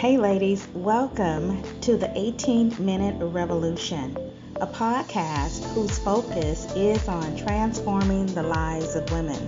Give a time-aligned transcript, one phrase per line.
[0.00, 4.16] Hey, ladies, welcome to the 18 Minute Revolution,
[4.56, 9.46] a podcast whose focus is on transforming the lives of women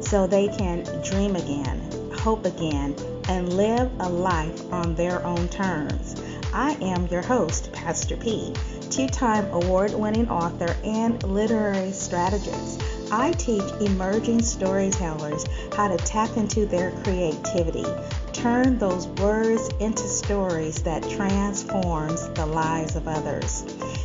[0.00, 2.96] so they can dream again, hope again,
[3.28, 6.18] and live a life on their own terms.
[6.54, 8.54] I am your host, Pastor P,
[8.88, 12.81] two time award winning author and literary strategist.
[13.14, 15.44] I teach emerging storytellers
[15.76, 17.84] how to tap into their creativity,
[18.32, 23.64] turn those words into stories that transforms the lives of others.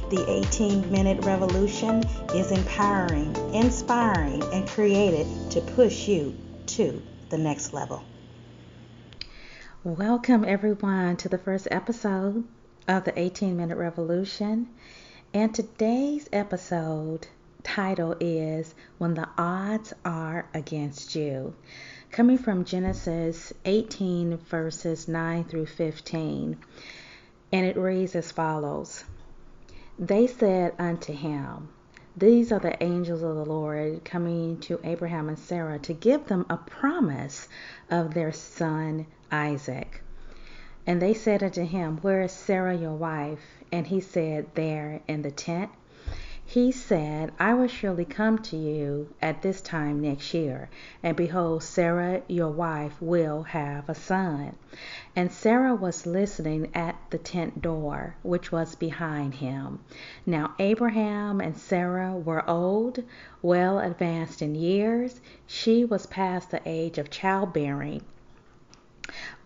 [0.10, 2.04] The 18 minute revolution
[2.36, 8.04] is empowering, inspiring, and created to push you to the next level.
[9.86, 12.44] Welcome everyone to the first episode
[12.90, 14.68] of the 18 minute revolution.
[15.34, 17.28] And today's episode
[17.78, 21.54] title is When the Odds Are Against You,
[22.10, 26.58] coming from Genesis 18, verses 9 through 15.
[27.52, 29.04] And it reads as follows
[30.00, 31.70] They said unto him,
[32.16, 36.48] These are the angels of the Lord coming to Abraham and Sarah to give them
[36.50, 37.48] a promise
[37.92, 40.02] of their son Isaac.
[40.88, 43.64] And they said unto him, Where is Sarah your wife?
[43.72, 45.70] And he said, There in the tent.
[46.50, 50.70] He said, I will surely come to you at this time next year,
[51.04, 54.56] and behold, Sarah your wife will have a son.
[55.14, 59.80] And Sarah was listening at the tent door, which was behind him.
[60.26, 63.04] Now Abraham and Sarah were old,
[63.42, 65.20] well advanced in years.
[65.48, 68.04] She was past the age of childbearing.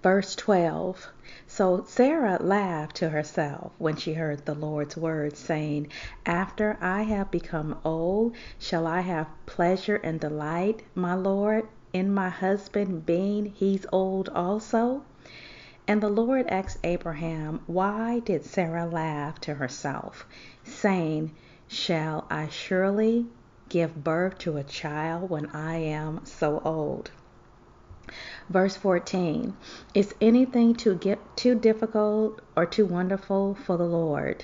[0.03, 1.09] Verse 12
[1.45, 5.89] So Sarah laughed to herself when she heard the Lord's words, saying,
[6.25, 12.29] After I have become old, shall I have pleasure and delight, my Lord, in my
[12.29, 15.03] husband, being he's old also?
[15.87, 20.25] And the Lord asked Abraham, Why did Sarah laugh to herself,
[20.63, 21.35] saying,
[21.67, 23.27] Shall I surely
[23.69, 27.11] give birth to a child when I am so old?
[28.49, 29.55] Verse 14
[29.93, 34.43] Is anything too, get, too difficult or too wonderful for the Lord?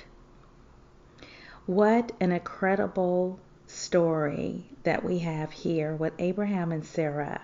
[1.66, 7.42] What an incredible story that we have here with Abraham and Sarah.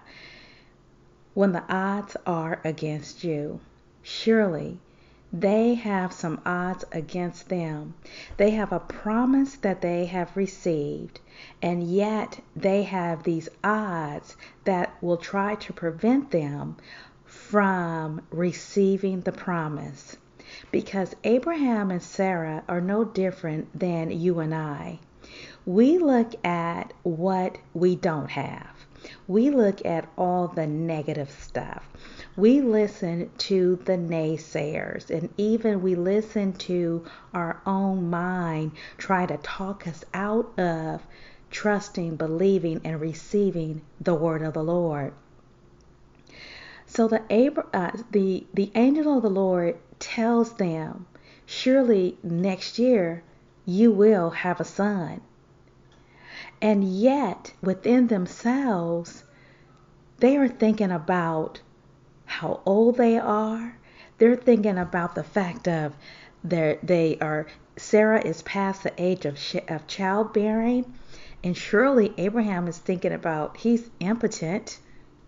[1.34, 3.60] When the odds are against you,
[4.02, 4.78] surely
[5.40, 7.92] they have some odds against them.
[8.36, 11.18] They have a promise that they have received,
[11.60, 16.76] and yet they have these odds that will try to prevent them
[17.24, 20.16] from receiving the promise.
[20.70, 25.00] Because Abraham and Sarah are no different than you and I.
[25.66, 28.73] We look at what we don't have.
[29.28, 31.88] We look at all the negative stuff
[32.36, 39.36] we listen to the naysayers and even we listen to our own mind try to
[39.36, 41.00] talk us out of
[41.50, 45.12] trusting, believing, and receiving the word of the Lord.
[46.86, 47.22] So the
[47.72, 51.06] uh, the the angel of the Lord tells them,
[51.46, 53.22] surely next year
[53.64, 55.20] you will have a son.
[56.60, 59.24] And yet within themselves,
[60.18, 61.60] they are thinking about
[62.26, 63.76] how old they are.
[64.18, 65.94] They're thinking about the fact of
[66.42, 67.46] they they are
[67.76, 69.38] Sarah is past the age of
[69.68, 70.92] of childbearing,
[71.42, 74.78] and surely Abraham is thinking about he's impotent.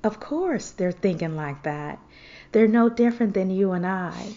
[0.05, 1.99] Of course, they're thinking like that.
[2.53, 4.35] They're no different than you and I.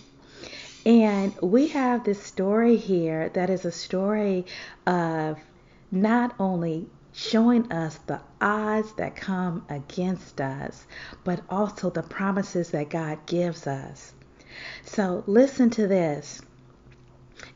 [0.86, 4.46] And we have this story here that is a story
[4.88, 5.38] of
[5.92, 10.86] not only showing us the odds that come against us,
[11.24, 14.14] but also the promises that God gives us.
[14.84, 16.42] So listen to this.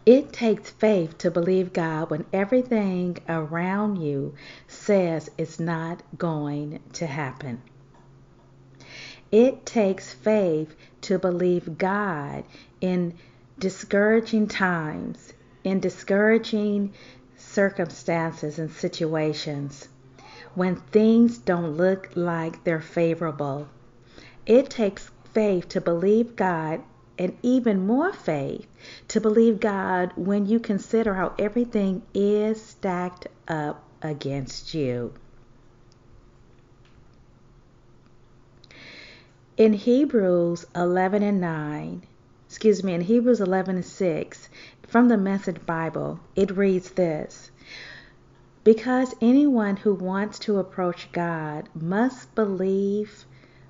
[0.05, 4.35] It takes faith to believe God when everything around you
[4.67, 7.61] says it's not going to happen.
[9.31, 12.43] It takes faith to believe God
[12.81, 13.15] in
[13.59, 16.93] discouraging times, in discouraging
[17.53, 19.87] circumstances and situations,
[20.55, 23.67] when things don't look like they're favorable.
[24.45, 26.81] It takes faith to believe God
[27.17, 28.67] and even more faith
[29.07, 35.13] to believe God when you consider how everything is stacked up against you.
[39.55, 42.07] In Hebrews 11 and 9,
[42.53, 44.49] excuse me, in Hebrews 11 and 6,
[44.83, 47.49] from the Message Bible, it reads this
[48.63, 53.25] Because anyone who wants to approach God must believe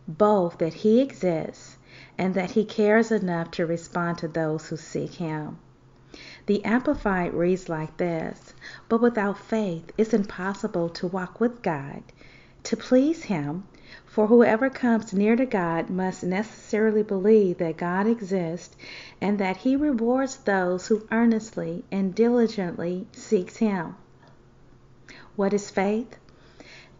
[0.05, 1.77] both that He exists
[2.17, 5.59] and that He cares enough to respond to those who seek Him.
[6.47, 8.53] The Amplified reads like this
[8.89, 12.03] But without faith, it's impossible to walk with God,
[12.63, 13.63] to please Him,
[14.05, 18.75] for whoever comes near to God must necessarily believe that God exists
[19.19, 23.95] and that He rewards those who earnestly and diligently seeks Him.
[25.35, 26.15] What is faith?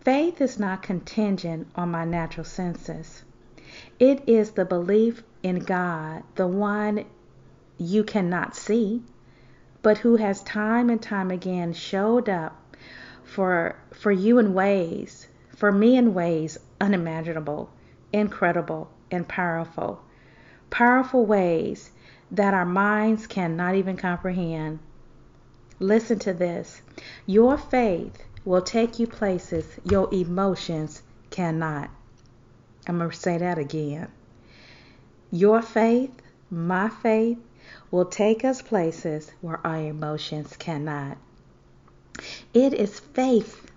[0.02, 3.24] Faith is not contingent on my natural senses.
[4.00, 7.06] It is the belief in God, the one
[7.78, 9.04] you cannot see,
[9.82, 12.76] but who has time and time again showed up
[13.24, 17.70] for for you in ways, for me in ways unimaginable,
[18.12, 20.02] incredible, and powerful.
[20.70, 21.92] Powerful ways
[22.30, 24.80] that our minds cannot even comprehend.
[25.80, 26.82] Listen to this.
[27.26, 31.90] Your faith will take you places your emotions cannot.
[32.86, 34.10] I'm going to say that again.
[35.32, 36.12] Your faith,
[36.52, 37.38] my faith,
[37.92, 41.18] will take us places where our emotions cannot.
[42.54, 43.72] It is faith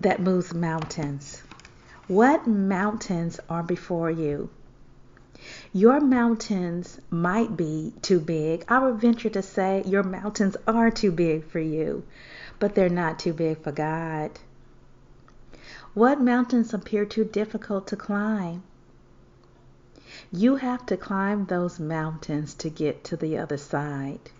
[0.00, 1.42] that moves mountains.
[2.08, 4.48] What mountains are before you?
[5.74, 8.64] Your mountains might be too big.
[8.66, 12.04] I would venture to say your mountains are too big for you,
[12.58, 14.30] but they're not too big for God.
[15.92, 18.62] What mountains appear too difficult to climb?
[20.32, 24.30] You have to climb those mountains to get to the other side.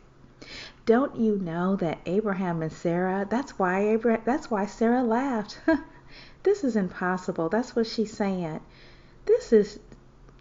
[0.86, 5.58] Don't you know that Abraham and Sarah, that's why Abraham, that's why Sarah laughed.
[6.42, 7.48] This is impossible.
[7.48, 8.60] That's what she's saying.
[9.26, 9.78] This is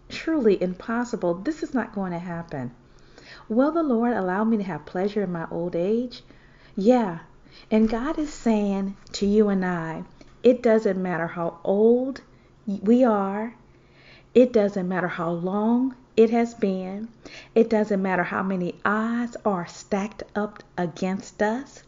[0.08, 1.34] truly impossible.
[1.34, 2.72] This is not going to happen.
[3.48, 6.22] Will the Lord allow me to have pleasure in my old age?
[6.76, 7.20] Yeah.
[7.70, 10.04] And God is saying to you and I,
[10.42, 12.20] it doesn't matter how old
[12.66, 13.54] we are,
[14.34, 17.08] it doesn't matter how long it has been,
[17.54, 21.82] it doesn't matter how many odds are stacked up against us,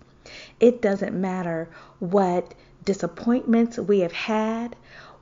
[0.58, 1.68] it doesn't matter
[1.98, 2.54] what
[2.84, 4.76] disappointments we have had,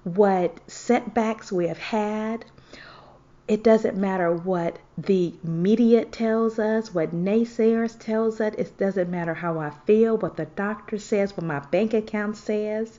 [0.05, 2.45] what setbacks we have had.
[3.47, 8.55] It doesn't matter what the media tells us, what naysayers tells us.
[8.59, 12.99] It doesn't matter how I feel, what the doctor says, what my bank account says.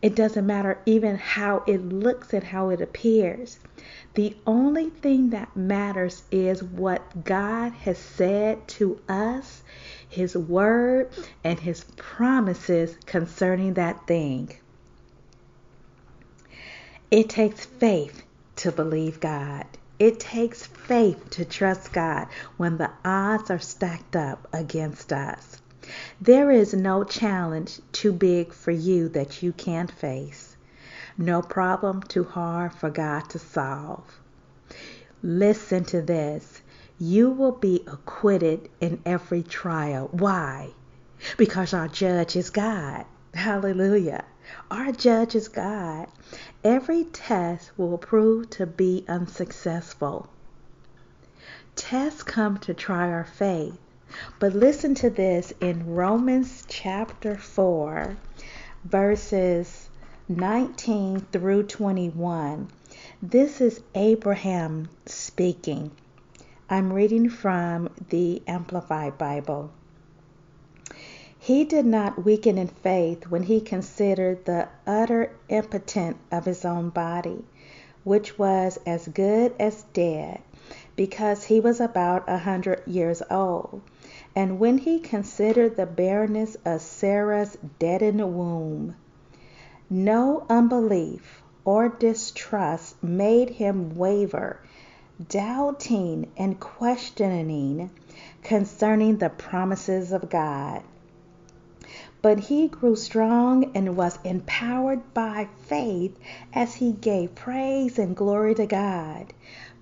[0.00, 3.58] It doesn't matter even how it looks and how it appears.
[4.14, 9.62] The only thing that matters is what God has said to us
[10.14, 11.10] his word
[11.42, 14.48] and His promises concerning that thing.
[17.10, 18.22] It takes faith
[18.56, 19.66] to believe God.
[19.98, 25.60] It takes faith to trust God when the odds are stacked up against us.
[26.20, 30.56] There is no challenge too big for you that you can't face,
[31.18, 34.20] no problem too hard for God to solve.
[35.22, 36.62] Listen to this
[36.98, 40.08] you will be acquitted in every trial.
[40.12, 40.70] Why?
[41.36, 43.04] Because our judge is God.
[43.34, 44.24] Hallelujah.
[44.70, 46.08] Our judge is God.
[46.62, 50.28] Every test will prove to be unsuccessful.
[51.74, 53.78] Tests come to try our faith.
[54.38, 58.16] But listen to this in Romans chapter 4,
[58.84, 59.88] verses
[60.28, 62.68] 19 through 21.
[63.20, 65.90] This is Abraham speaking.
[66.74, 69.70] I'm reading from the Amplified Bible.
[71.38, 76.88] He did not weaken in faith when he considered the utter impotence of his own
[76.88, 77.44] body,
[78.02, 80.40] which was as good as dead,
[80.96, 83.80] because he was about a hundred years old.
[84.34, 88.96] And when he considered the barrenness of Sarah's deadened womb,
[89.88, 94.58] no unbelief or distrust made him waver
[95.28, 97.90] doubting and questioning
[98.42, 100.82] concerning the promises of God.
[102.22, 106.18] But he grew strong and was empowered by faith
[106.52, 109.32] as he gave praise and glory to God.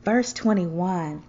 [0.04, 1.22] Verse 21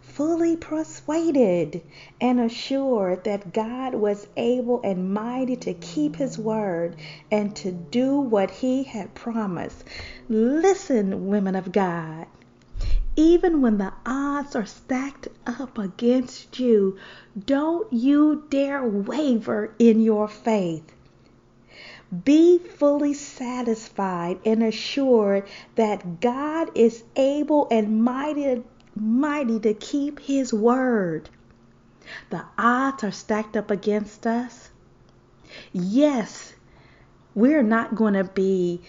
[0.00, 1.80] fully persuaded
[2.20, 6.96] and assured that God was able and mighty to keep his word
[7.30, 9.84] and to do what he had promised.
[10.28, 12.26] Listen, women of God.
[13.16, 16.96] Even when the odds are stacked up against you,
[17.46, 20.94] don't you dare waver in your faith.
[22.24, 28.62] Be fully satisfied and assured that God is able and mighty,
[28.96, 31.28] mighty to keep his word.
[32.30, 34.70] The odds are stacked up against us.
[35.72, 36.54] Yes,
[37.34, 38.80] we're not going to be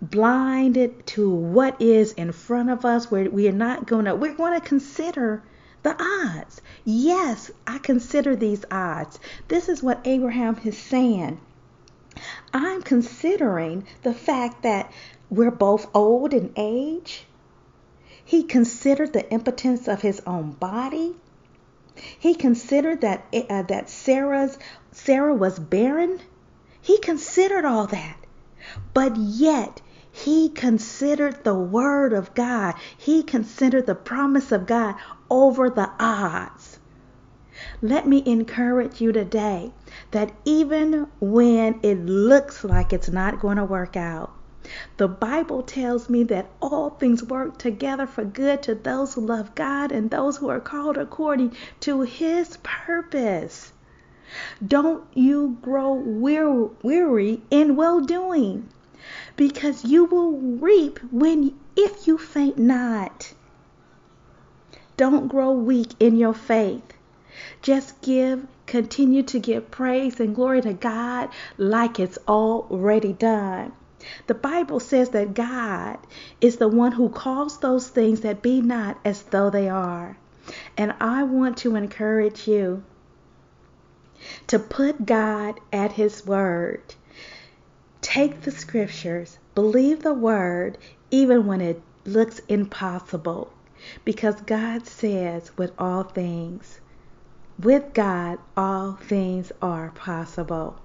[0.00, 4.34] blinded to what is in front of us where we are not going to we're
[4.34, 5.42] going to consider
[5.82, 6.60] the odds.
[6.84, 9.18] Yes i consider these odds.
[9.48, 11.40] This is what abraham is saying.
[12.54, 14.92] I'm considering the fact that
[15.30, 17.26] we're both old in age.
[18.24, 21.16] He considered the impotence of his own body.
[21.96, 24.58] He considered that uh, that sarah's
[24.92, 26.20] sarah was barren.
[26.80, 28.16] He considered all that.
[28.94, 29.80] But yet
[30.24, 32.74] he considered the word of God.
[32.96, 34.96] He considered the promise of God
[35.30, 36.80] over the odds.
[37.80, 39.72] Let me encourage you today
[40.10, 44.32] that even when it looks like it's not going to work out,
[44.96, 49.54] the Bible tells me that all things work together for good to those who love
[49.54, 53.72] God and those who are called according to his purpose.
[54.66, 58.68] Don't you grow weary in well doing
[59.38, 63.32] because you will reap when if you faint not.
[64.96, 66.82] Don't grow weak in your faith.
[67.62, 73.72] Just give, continue to give praise and glory to God like it's already done.
[74.26, 75.98] The Bible says that God
[76.40, 80.18] is the one who calls those things that be not as though they are.
[80.76, 82.82] And I want to encourage you
[84.48, 86.82] to put God at His word
[88.00, 90.78] Take the scriptures, believe the word,
[91.10, 93.52] even when it looks impossible,
[94.04, 96.80] because God says, with all things,
[97.58, 100.78] with God, all things are possible.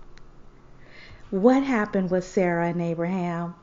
[1.29, 3.55] What happened with Sarah and Abraham?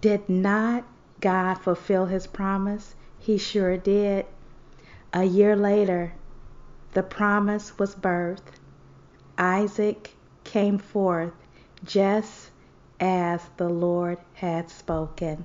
[0.00, 0.84] Did not
[1.20, 2.94] God fulfill his promise?
[3.18, 4.26] He sure did.
[5.12, 6.12] A year later,
[6.92, 8.54] the promise was birthed.
[9.36, 11.32] Isaac came forth
[11.84, 12.47] just
[13.00, 15.44] as the Lord had spoken.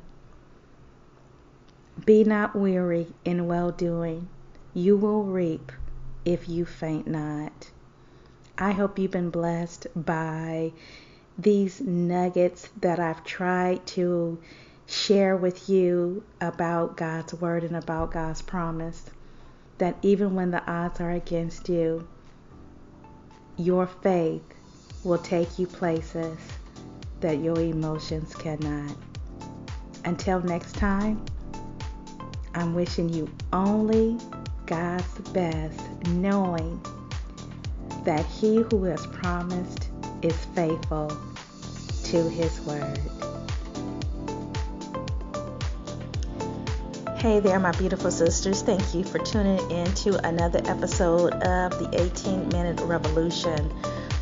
[2.05, 4.27] Be not weary in well doing,
[4.73, 5.71] you will reap
[6.25, 7.69] if you faint not.
[8.57, 10.73] I hope you've been blessed by
[11.37, 14.39] these nuggets that I've tried to
[14.85, 19.09] share with you about God's word and about God's promise.
[19.77, 22.07] That even when the odds are against you,
[23.57, 24.43] your faith
[25.03, 26.37] will take you places
[27.23, 28.97] that your emotions cannot.
[30.03, 31.23] Until next time,
[32.53, 34.17] I'm wishing you only
[34.65, 36.81] God's best, knowing
[38.03, 39.87] that He who has promised
[40.21, 41.17] is faithful
[42.03, 42.99] to His word.
[47.17, 48.63] Hey there, my beautiful sisters.
[48.63, 53.71] Thank you for tuning in to another episode of the 18 Minute Revolution.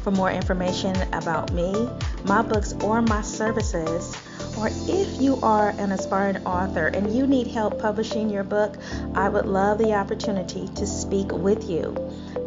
[0.03, 1.87] For more information about me,
[2.25, 4.13] my books, or my services,
[4.57, 8.75] or if you are an aspiring author and you need help publishing your book,
[9.13, 11.95] I would love the opportunity to speak with you.